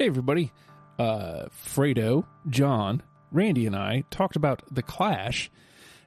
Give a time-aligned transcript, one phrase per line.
[0.00, 0.50] Hey, everybody.
[0.98, 5.50] Uh, Fredo, John, Randy, and I talked about The Clash.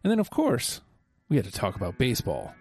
[0.03, 0.81] And then, of course,
[1.29, 2.55] we had to talk about baseball.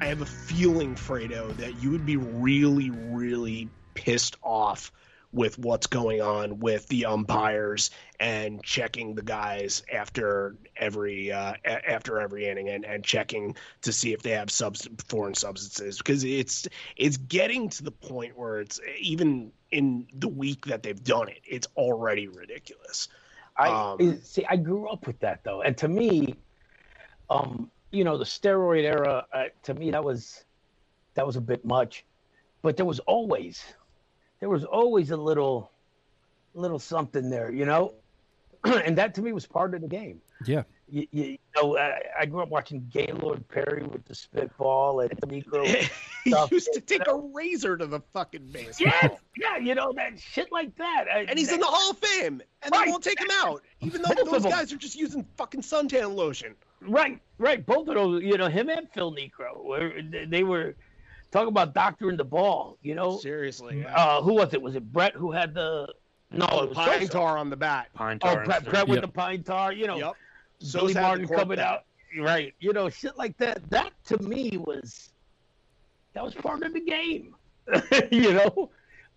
[0.00, 4.90] I have a feeling, Fredo, that you would be really, really pissed off
[5.34, 7.90] with what's going on with the umpires
[8.20, 13.92] and checking the guys after every uh, a- after every inning and, and checking to
[13.92, 18.60] see if they have subs- foreign substances because it's it's getting to the point where
[18.60, 23.08] it's even in the week that they've done it, it's already ridiculous.
[23.56, 24.44] I Um, see.
[24.48, 26.36] I grew up with that though, and to me,
[27.28, 29.26] um, you know, the steroid era.
[29.32, 30.44] Uh, to me, that was
[31.14, 32.04] that was a bit much,
[32.62, 33.62] but there was always
[34.44, 35.70] there was always a little
[36.52, 37.94] little something there, you know,
[38.64, 40.20] and that to me was part of the game.
[40.44, 40.64] Yeah.
[40.86, 45.10] You, you, you know, I, I grew up watching Gaylord Perry with the spitball and
[45.22, 45.64] Niekro.
[46.24, 46.52] he stuff.
[46.52, 48.86] used to take a razor to the fucking baseball.
[48.92, 49.08] yeah,
[49.38, 51.06] yeah, you know that shit like that.
[51.10, 54.02] I- And he's in the Hall of Fame, and they won't take him out, even
[54.02, 56.54] though Both those guys are just using fucking suntan lotion.
[56.82, 57.64] Right, right.
[57.64, 60.74] Both of those, you know, him and Phil Niekro, they were
[61.34, 62.78] talking about doctoring the ball.
[62.82, 63.94] You know, Seriously, yeah.
[63.94, 64.62] uh, who was it?
[64.62, 65.92] Was it Brett who had the?
[66.30, 67.12] No, oh, it was pine Sosa.
[67.12, 67.88] tar on the bat.
[67.94, 68.44] Pine Oh, tar.
[68.44, 69.02] Brett, Brett with Yep.
[69.06, 69.72] the pine tar.
[69.72, 70.12] You know, Yep.
[70.60, 71.66] Billy Sosa had the Martin coming bat.
[71.66, 71.84] out.
[72.18, 72.54] Right.
[72.60, 73.68] You know, shit like that.
[73.70, 75.10] That to me was
[76.14, 77.34] that was part of the game.
[78.12, 78.70] you know,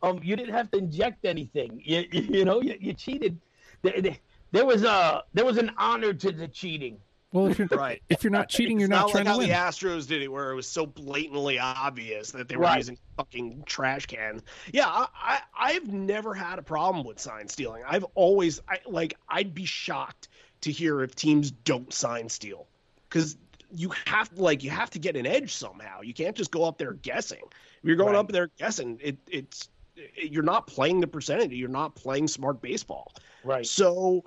[0.04, 1.82] um, you didn't have to inject anything.
[1.84, 3.40] You, you know, you, you cheated.
[3.84, 4.18] There, there-
[4.54, 6.98] there was a there was an honor to the cheating.
[7.34, 8.02] Well, if you're, Right.
[8.10, 9.50] if you're not cheating, you're not, not trying like to win.
[9.50, 12.78] the Astros did it, where it was so blatantly obvious that they were Right.
[12.78, 14.44] using fucking trash cans.
[14.72, 17.84] Yeah, I, I, I've never had a problem with sign stealing.
[17.86, 20.30] I've always, I like, I'd be shocked
[20.62, 22.66] to hear if teams don't sign steal,
[23.10, 23.38] because
[23.76, 26.00] you have like you have to get an edge somehow.
[26.02, 27.42] You can't just go up there guessing.
[27.44, 28.20] If you're going Right.
[28.20, 31.52] up there guessing, it, it's it, you're not playing the percentage.
[31.52, 33.12] You're not playing smart baseball.
[33.44, 33.66] Right.
[33.68, 34.24] So,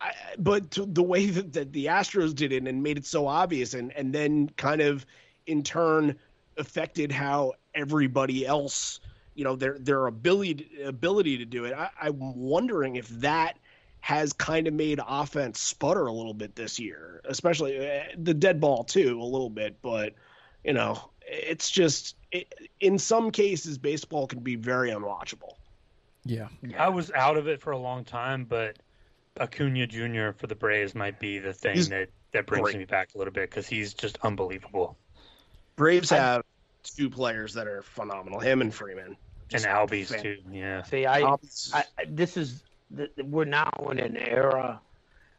[0.00, 3.26] I, but to the way that, that the Astros did it and made it so
[3.26, 5.04] obvious, and and then kind of
[5.46, 6.16] in turn
[6.56, 9.00] affected how everybody else,
[9.34, 11.74] you know, their their ability ability to do it.
[11.74, 13.58] I, I'm wondering if that
[14.00, 18.60] has kind of made offense sputter a little bit this year, especially uh, the dead
[18.60, 19.76] ball too, a little bit.
[19.82, 20.14] But
[20.64, 25.54] you know, it's just it, in some cases, baseball can be very unwatchable.
[26.24, 26.48] Yeah.
[26.78, 28.78] I was out of it for a long time, but
[29.40, 30.32] Acuna Jr.
[30.36, 32.78] for the Braves might be the thing He's that, that brings great.
[32.78, 34.96] me back a little bit because he's just unbelievable.
[35.76, 36.42] Braves have
[36.82, 39.16] two players that are phenomenal, him and Freeman.
[39.52, 40.36] And Albies fan- too.
[40.50, 40.82] Yeah.
[40.82, 41.36] See, I, I
[41.72, 42.62] I- this is
[42.94, 44.80] th- we're now in an era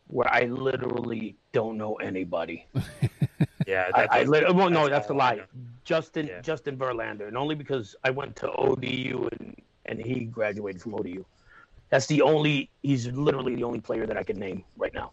[0.07, 2.66] where I literally don't know anybody.
[3.67, 3.89] Yeah.
[3.93, 5.41] I, that- I lit- well, no, that's that's a lie.
[5.85, 6.41] Justin Yeah.
[6.41, 9.55] Justin Verlander, and only because I went to ODU and
[9.85, 11.23] and he graduated from ODU.
[11.89, 12.69] That's the only.
[12.83, 15.11] He's literally the only player that I can name right now.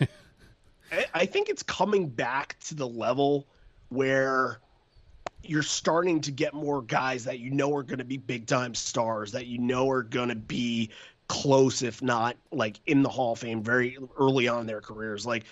[0.92, 3.46] I, I think it's coming back to the level
[3.88, 4.60] where
[5.42, 8.74] you're starting to get more guys that you know are going to be big time
[8.74, 10.90] stars that you know are going to be
[11.30, 15.44] close if not like in the hall of fame very early on their careers like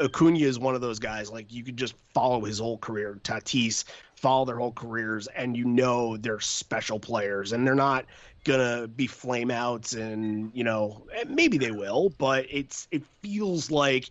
[0.00, 3.82] acuna is one of those guys like you could just follow his whole career tatis
[4.14, 8.06] follow their whole careers and you know they're special players and they're not
[8.44, 14.10] gonna be flameouts, and you know maybe they will but it's it feels like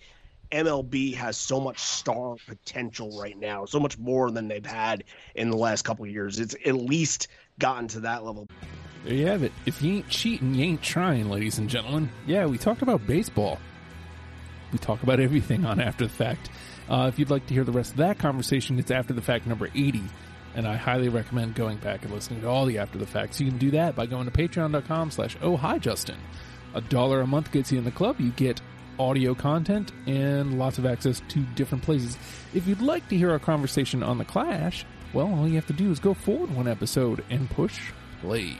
[0.52, 5.50] MLB has so much star potential right now, so much more than they've had in
[5.50, 6.40] the last couple years.
[6.40, 7.30] It's at least
[7.60, 8.48] gotten to that level.
[9.04, 9.52] There you have it.
[9.66, 12.10] If you ain't cheating, you ain't trying, ladies and gentlemen.
[12.26, 13.60] Yeah, we talked about baseball.
[14.72, 16.50] We talk about everything on After the Fact.
[16.90, 19.46] Uh, if you'd like to hear the rest of that conversation, it's After the Fact
[19.46, 20.04] number 80.
[20.56, 23.42] And I highly recommend going back and listening to all the After the Facts.
[23.42, 26.18] You can do that by going to patreon.com slash oh hi Justin.
[26.76, 28.20] A dollar a month gets you in the club.
[28.20, 28.62] You get
[29.00, 32.18] audio content and lots of access to different places.
[32.54, 35.74] If you'd like to hear our conversation on The Clash, well, all you have to
[35.74, 38.56] do is go forward one episode and push play.